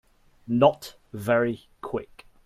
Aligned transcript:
Not 0.47 0.95
very 1.13 1.69
Quick. 1.81 2.25